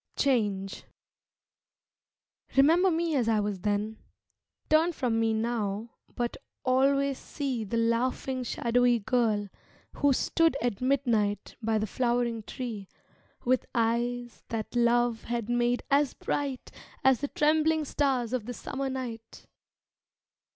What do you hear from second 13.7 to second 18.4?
eyes that love had made as bright As the trembling stars